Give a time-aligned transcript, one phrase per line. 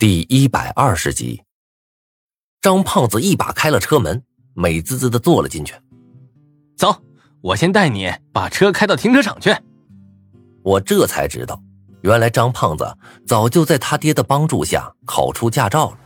[0.00, 1.42] 第一百二十集，
[2.62, 4.22] 张胖子一把开了车门，
[4.54, 5.74] 美滋滋的坐了进去。
[6.76, 6.94] 走，
[7.40, 9.52] 我先带你把车开到停车场去。
[10.62, 11.60] 我这才知道，
[12.02, 15.98] 原来张胖子早就在他爹的帮助下考出驾照了。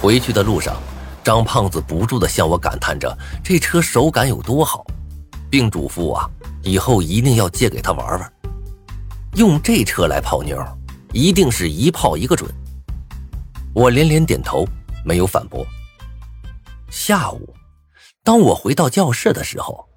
[0.00, 0.74] 回去的路上，
[1.22, 3.14] 张胖子不住的向我感叹着
[3.44, 4.82] 这车手感有多好，
[5.50, 6.30] 并嘱咐我
[6.62, 8.32] 以后一定要借给他玩玩，
[9.34, 10.58] 用这车来泡妞，
[11.12, 12.50] 一定是一泡一个准。
[13.74, 14.66] 我连连点头，
[15.02, 15.66] 没有反驳。
[16.90, 17.54] 下午，
[18.22, 19.88] 当我回到教室的时候，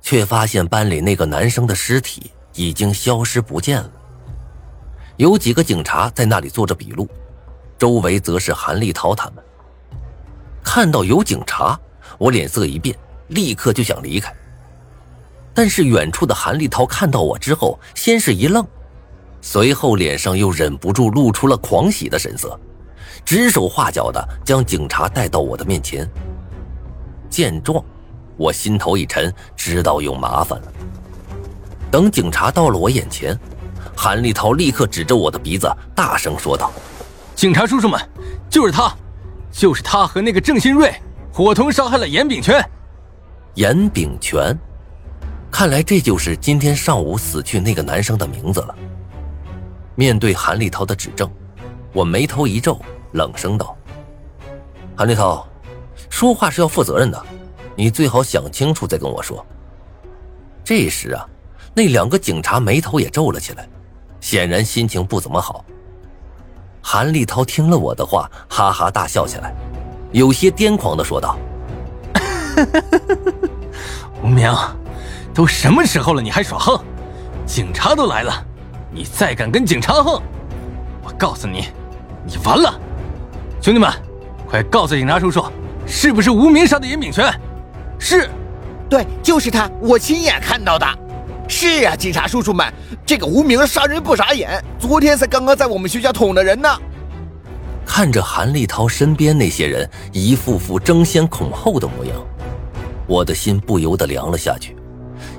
[0.00, 3.92] 却发现班里那个男生的尸体已经消失不见了。
[5.18, 7.06] 有几个警察在那里做着笔录，
[7.78, 9.44] 周围则是韩立涛他们。
[10.64, 11.78] 看到有警察，
[12.16, 12.96] 我脸色一变，
[13.28, 14.34] 立刻就想离开。
[15.52, 18.66] 但是远处的韩立涛看到我之后，先是一愣，
[19.42, 22.58] 随后脸上又忍不住露出了狂喜的神色。
[23.24, 26.08] 指手画脚的将警察带到我的面前。
[27.28, 27.84] 见状，
[28.36, 30.72] 我心头一沉，知道有麻烦了。
[31.90, 33.38] 等警察到了我眼前，
[33.96, 36.72] 韩立涛立刻指着我的鼻子，大声说道
[37.36, 38.00] ：“警察叔叔们，
[38.48, 38.92] 就是他，
[39.52, 40.92] 就是他和那个郑新瑞
[41.32, 42.60] 伙同杀害了严炳全。
[43.54, 44.56] 严炳全，
[45.50, 48.74] 看来这就是今天上午死去那个男生的名字了。”
[49.96, 51.30] 面对韩立涛的指证，
[51.92, 52.80] 我眉头一皱。
[53.12, 53.76] 冷声道
[54.96, 55.46] ：“韩立涛，
[56.08, 57.20] 说话是要负责任的，
[57.74, 59.44] 你最好想清楚再跟我说。”
[60.62, 61.26] 这时啊，
[61.74, 63.68] 那两个警察眉头也皱了起来，
[64.20, 65.64] 显然心情不怎么好。
[66.82, 69.52] 韩立涛听了我的话，哈哈大笑起来，
[70.12, 71.36] 有些癫狂的说道
[74.22, 74.52] ：“无名，
[75.34, 76.80] 都什么时候了，你还耍横？
[77.46, 78.32] 警察都来了，
[78.92, 80.22] 你再敢跟警察横，
[81.02, 81.68] 我告诉你，
[82.24, 82.72] 你完了！”
[83.60, 83.92] 兄弟们，
[84.48, 85.44] 快告诉警察叔叔，
[85.86, 87.30] 是不是无名杀的严炳全？
[87.98, 88.30] 是，
[88.88, 90.86] 对，就是他，我亲眼看到的。
[91.46, 92.72] 是啊，警察叔叔们，
[93.04, 96.68] 这个无名杀人不眨眼，昨天才刚刚在我们学校捅的人呢。
[97.84, 102.16] 看着韩立涛身边那些人一副副争先恐后的模样，
[103.06, 104.74] 我的心不由得凉了下去，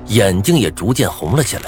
[0.10, 1.64] 眼睛也逐渐红了起来。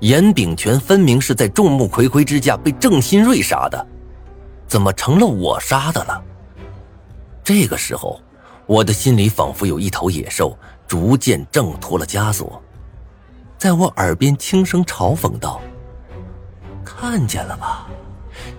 [0.00, 3.86] 严炳全分明是在众目睽睽之下被郑新瑞杀的。
[4.74, 6.20] 怎么成了我杀的了？
[7.44, 8.20] 这个时候，
[8.66, 10.58] 我的心里仿佛有一头野兽
[10.88, 12.60] 逐渐挣脱了枷锁，
[13.56, 15.60] 在我耳边轻声嘲讽道
[16.84, 17.86] ：“看见了吧，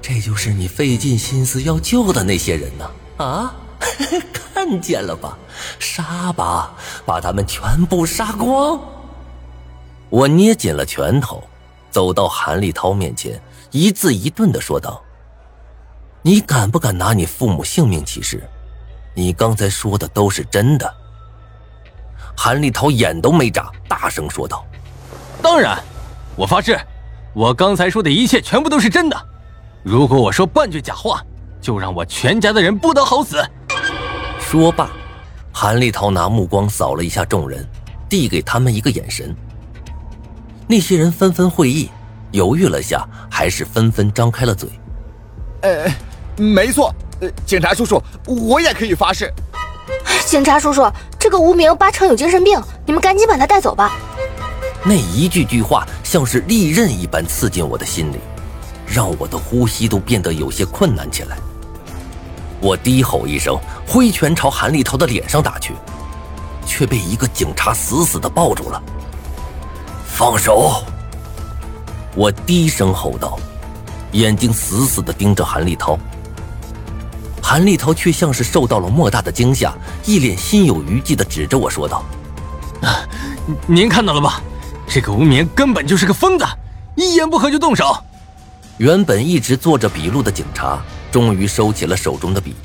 [0.02, 2.90] 这就是你费尽心思要救的那些人呢！
[3.18, 3.54] 啊，
[4.32, 5.38] 看见了吧，
[5.80, 8.80] 杀吧，把他们全部杀光！”
[10.10, 11.44] 我捏紧了拳头，
[11.92, 13.38] 走到韩立涛面前，
[13.72, 15.02] 一字一顿的说道。
[16.26, 18.42] 你敢不敢拿你父母性命起誓？
[19.14, 20.92] 你刚才说的都是真的。
[22.36, 24.66] 韩立涛眼都没眨，大声说道
[25.40, 25.78] ：“当然，
[26.36, 26.80] 我发誓，
[27.36, 29.16] 我刚才说的一切全部都是真的。
[29.84, 31.22] 如果我说半句假话，
[31.62, 33.48] 就让我全家的人不得好死。”
[34.42, 34.90] 说罢，
[35.54, 37.64] 韩立涛拿目光扫了一下众人，
[38.10, 39.36] 递给他们一个眼神。
[40.68, 41.92] 那些人纷纷会意，
[42.32, 44.68] 犹豫了下，还是纷纷张开了嘴。
[45.62, 45.88] 呃。
[46.38, 49.32] 没错，呃，警察叔叔，我也可以发誓。
[50.26, 53.94] 警察叔叔，这个无名八成有精神病，你们赶紧把他带走吧。
[54.84, 58.20] 那一句句话像是利刃一般刺进我的心里，
[58.86, 61.38] 让我的呼吸都变得有些困难起来。
[62.60, 63.58] 我低吼一声，
[63.88, 65.74] 挥拳朝韩立涛的脸上打去，
[66.66, 68.82] 却被一个警察死死的抱住了。
[70.06, 70.84] 放手！
[72.16, 73.38] 我低声吼道，
[74.14, 75.98] 眼睛死死的盯着韩立涛。
[77.48, 79.72] 韩立涛却像是受到了莫大的惊吓，
[80.04, 82.04] 一脸心有余悸的指着我说道
[82.82, 83.06] ：“啊，
[83.68, 84.42] 您看到了吧？
[84.88, 86.46] 这个无名根本就是个疯子，
[86.96, 87.96] 一言不合就动手。”
[88.78, 90.82] 原本一直做着笔录的警察
[91.12, 92.56] 终于收起了手中的笔，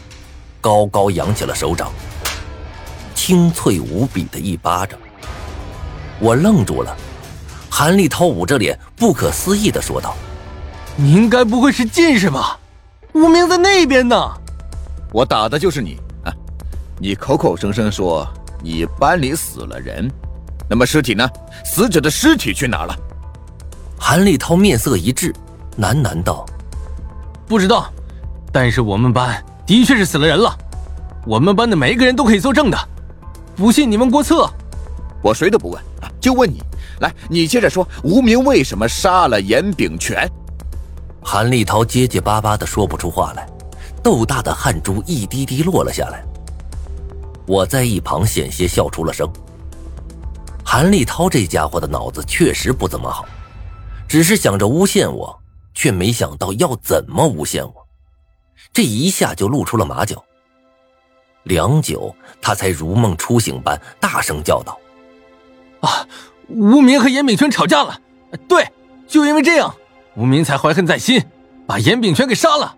[0.62, 1.92] 高高扬起了手掌，
[3.14, 4.98] 清脆无比的一巴掌。
[6.18, 6.96] 我愣住了，
[7.68, 10.16] 韩立涛捂着脸，不可思议的说道
[10.96, 12.58] ：“您该不会是近视吧？
[13.12, 14.16] 无名在那边呢。”
[15.12, 16.32] 我打的就是你啊！
[16.98, 18.26] 你口口声声说
[18.62, 20.08] 你班里死了人，
[20.68, 21.28] 那么尸体呢？
[21.64, 22.96] 死者的尸体去哪了？
[23.98, 25.34] 韩立涛面色一滞，
[25.78, 26.46] 喃喃道
[27.46, 27.92] ：“不知道，
[28.52, 30.56] 但是我们班的确是死了人了。
[31.26, 32.78] 我们班的每一个人都可以作证的，
[33.56, 34.48] 不信你问郭策。
[35.22, 36.62] 我谁都不问啊，就问你。
[37.00, 40.30] 来，你接着说，无名为什么杀了严炳全？”
[41.22, 43.46] 韩立涛结结巴巴的说不出话来，
[44.02, 46.24] 豆大的汗珠一滴滴落了下来。
[47.46, 49.30] 我在一旁险些笑出了声。
[50.64, 53.26] 韩立涛这家伙的脑子确实不怎么好，
[54.06, 55.36] 只是想着诬陷我，
[55.74, 57.74] 却没想到要怎么诬陷我，
[58.72, 60.22] 这一下就露出了马脚。
[61.44, 64.78] 良久，他才如梦初醒般大声叫道
[65.80, 66.06] ：“啊，
[66.48, 67.98] 无名和严炳全吵架了！
[68.46, 68.68] 对，
[69.08, 69.74] 就因为这样，
[70.14, 71.24] 无名才怀恨在心，
[71.66, 72.76] 把严炳全给杀了。”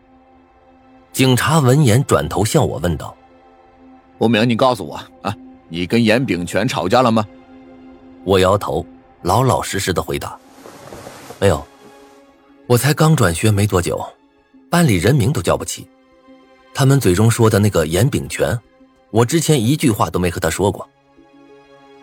[1.13, 3.15] 警察闻言转头向我问道
[4.19, 5.37] ：“吴明，你告诉我啊，
[5.69, 7.27] 你跟严炳全吵架了吗？”
[8.25, 8.85] 我摇头，
[9.21, 10.39] 老老实实的回答
[11.39, 11.63] ：“没有，
[12.67, 14.03] 我才刚转学没多久，
[14.71, 15.87] 班里人名都叫不起。”
[16.73, 18.59] 他们嘴中说的那个严炳全，
[19.11, 20.89] 我之前一句话都没和他说过。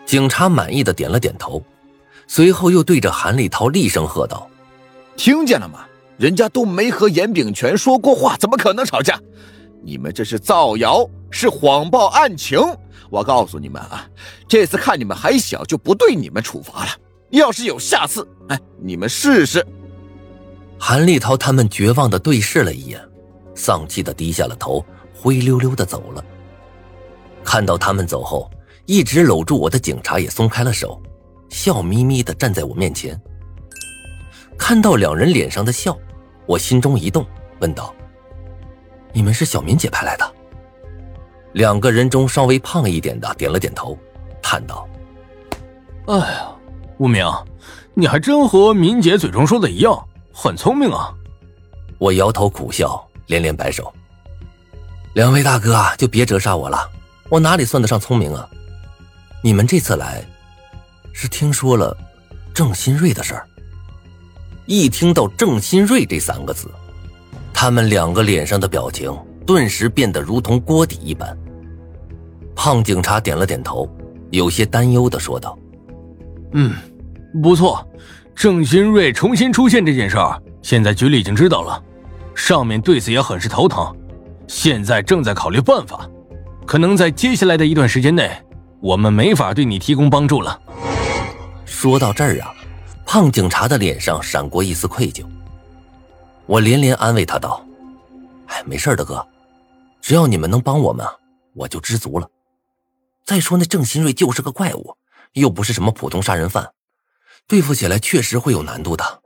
[0.06, 1.60] 警察满意的点了点头，
[2.28, 4.48] 随后又对着韩立涛厉声喝道
[5.16, 5.84] ：“听见了吗？
[6.20, 9.18] 人家都没和严炳全说过话，怎么可能吵架？
[9.82, 12.60] 你们这是造谣，是谎报案情！
[13.08, 14.06] 我告诉你们啊，
[14.46, 16.90] 这次看你们还小，就不对你们处罚了。
[17.30, 19.66] 要是有下次，哎，你们试试。”
[20.78, 23.00] 韩立涛他们绝望的对视了一眼。
[23.54, 24.84] 丧气的低下了头，
[25.14, 26.22] 灰溜溜的走了。
[27.42, 28.50] 看到他们走后，
[28.84, 31.00] 一直搂住我的警察也松开了手，
[31.48, 33.18] 笑眯眯的站在我面前。
[34.58, 35.98] 看到两人脸上的笑，
[36.46, 37.26] 我心中一动，
[37.60, 37.94] 问道
[39.12, 40.34] ：“你们是小敏姐派来的？”
[41.52, 43.98] 两个人中稍微胖一点的点了点头，
[44.42, 44.88] 叹道
[46.08, 46.50] ：“哎呀，
[46.98, 47.26] 无名，
[47.94, 51.14] 你还真和敏姐嘴中说的一样，很聪明啊。”
[51.98, 53.06] 我摇头苦笑。
[53.26, 53.94] 连连摆手，
[55.12, 56.90] 两位大哥啊，就别折煞我了，
[57.28, 58.50] 我哪里算得上聪明啊？
[59.40, 60.24] 你们这次来，
[61.12, 61.96] 是听说了
[62.52, 63.46] 郑新瑞的事儿？
[64.66, 66.70] 一听到郑新瑞这三个字，
[67.52, 69.12] 他们两个脸上的表情
[69.46, 71.36] 顿时变得如同锅底一般。
[72.54, 73.88] 胖警察点了点头，
[74.30, 75.58] 有些担忧的说道
[76.52, 76.74] ：“嗯，
[77.42, 77.84] 不错，
[78.34, 81.82] 郑新瑞重新出现这件事儿，现在局里已经知道了。”
[82.34, 83.94] 上面对此也很是头疼，
[84.46, 86.08] 现在正在考虑办法，
[86.64, 88.30] 可能在接下来的一段时间内，
[88.80, 90.58] 我们没法对你提供帮助了。
[91.64, 92.54] 说到这儿啊，
[93.12, 95.28] 胖警察的脸上闪过一丝愧疚。
[96.46, 97.66] 我连连安慰他道
[98.46, 99.26] ：“哎，没事的哥，
[100.00, 101.04] 只要你们能帮我们，
[101.54, 102.30] 我就知足了。
[103.24, 104.96] 再说那郑新瑞就是个怪物，
[105.32, 106.72] 又不是什么普通杀人犯，
[107.48, 109.22] 对付起来确实会有难度的。”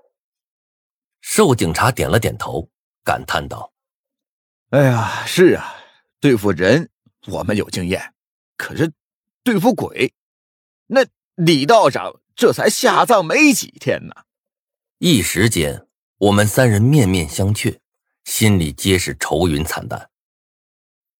[1.21, 2.67] 瘦警察点了点头。
[3.05, 3.71] 感叹道
[4.73, 5.75] ：“哎呀，是啊，
[6.21, 6.89] 对付人
[7.27, 8.15] 我们有经验，
[8.57, 8.91] 可是
[9.43, 10.11] 对付鬼，
[10.87, 11.05] 那
[11.35, 14.15] 李道长这才下葬没几天呢。”
[14.99, 15.87] 一时间，
[16.19, 17.79] 我们三人面面相觑，
[18.25, 20.11] 心里皆是愁云惨淡。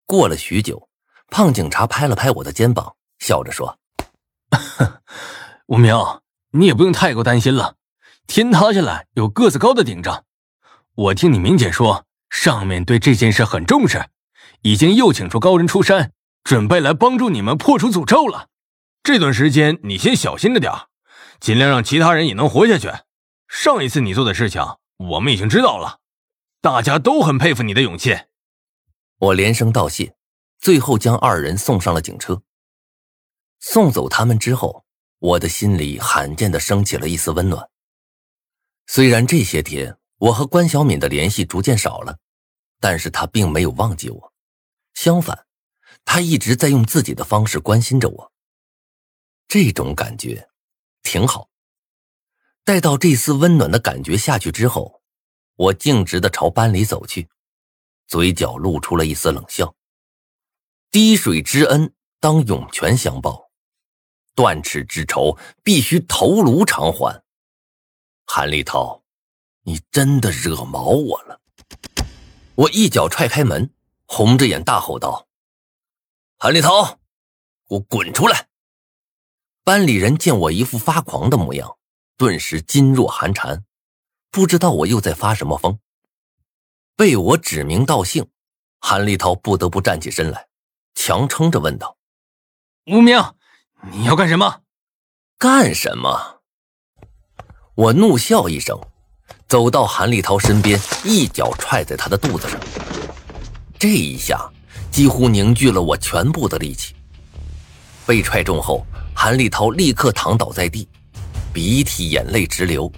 [0.07, 0.89] 过了许久，
[1.29, 3.79] 胖警察拍了拍我的肩膀，笑着说
[5.67, 5.95] ：“吴明，
[6.51, 7.77] 你也不用太过担心了，
[8.27, 10.25] 天塌下来有个子高的顶着。”
[10.95, 14.07] 我听你明姐说，上面对这件事很重视，
[14.63, 16.13] 已经又请出高人出山，
[16.45, 18.49] 准备来帮助你们破除诅咒了。
[19.03, 20.73] 这段时间你先小心着点
[21.41, 22.91] 尽量让其他人也能活下去。
[23.49, 24.63] 上一次你做的事情，
[24.97, 26.01] 我们已经知道了，
[26.61, 28.17] 大家都很佩服你的勇气。
[29.19, 30.17] 我连声道谢，
[30.59, 32.43] 最后将二人送上了警车。
[33.61, 34.85] 送走他们之后，
[35.19, 37.71] 我的心里罕见的升起了一丝温暖。
[38.87, 39.97] 虽然这些天。
[40.19, 42.19] 我和关小敏的联系逐渐少了，
[42.81, 44.33] 但是他并没有忘记我，
[44.95, 45.45] 相反，
[46.05, 48.33] 他一直在用自己的方式关心着我。
[49.49, 50.49] 这种感觉
[51.15, 51.49] 挺好。
[52.65, 55.01] 待到这丝温暖的感觉下去之后，
[55.55, 57.29] 我径直的朝班里走去，
[58.09, 59.77] 嘴角露出了一丝冷笑。
[60.91, 63.53] 滴水之恩当涌泉相报，
[64.35, 67.23] 断齿之仇必须头颅偿还。
[68.27, 69.01] 韩立涛。
[69.67, 71.41] 你真的惹毛我了！
[72.55, 73.73] 我一脚踹开门，
[74.05, 75.27] 红着眼大吼道
[76.37, 76.99] ：“韩立涛，
[77.67, 78.51] 给我滚出来！”
[79.65, 81.77] 班里人见我一副发狂的模样，
[82.19, 83.65] 顿时噤若寒蝉，
[84.31, 85.79] 不知道我又在发什么疯。
[86.95, 88.27] 被我指名道姓，
[88.79, 90.49] 韩立涛不得不站起身来，
[90.95, 91.97] 强撑着问道
[92.93, 93.19] ：“无名，
[93.91, 94.61] 你要干什么？
[95.39, 96.43] 干什么？”
[97.75, 98.79] 我怒笑一声。
[99.49, 102.61] 走到韩立涛身边，一脚踹在他的肚子上。
[103.79, 104.51] 这一下
[104.91, 106.95] 几乎凝聚了我全部的力气。
[108.07, 110.87] 被踹中后，韩立涛立刻躺倒在地，
[111.53, 112.91] 鼻涕眼泪直流，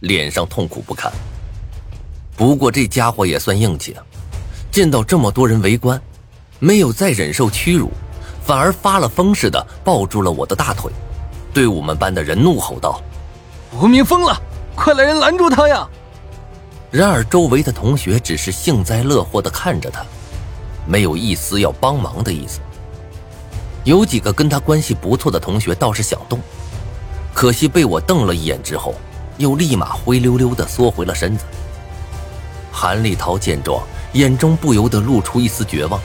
[0.00, 1.10] 脸上痛苦不堪。
[2.36, 4.04] 不过这家伙也算硬气啊，
[4.70, 6.00] 见到这么多人围观，
[6.60, 7.90] 没有再忍受屈辱，
[8.44, 10.92] 反而发了疯似的抱住了我的大腿，
[11.52, 13.02] 对我们班的人怒吼道
[13.80, 14.40] ：“无名疯了，
[14.76, 15.88] 快来人拦住他呀！”
[16.92, 20.04] 然而周围的同学只是幸灾乐祸的看着他，
[20.86, 22.60] 没有一丝要帮忙的意思。
[23.84, 26.38] 有几个跟他关系不错的同学倒是想动，
[27.34, 28.94] 可惜被我瞪了一眼之后，
[29.38, 31.44] 又立马灰溜溜的缩回了身子。
[32.70, 36.00] 韩立涛见状，眼中不由得露出一丝绝望。